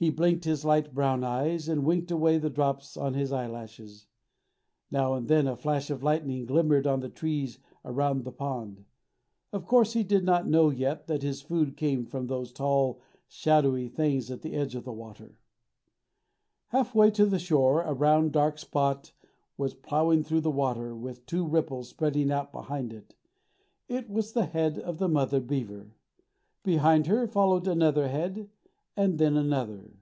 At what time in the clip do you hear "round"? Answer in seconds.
17.92-18.30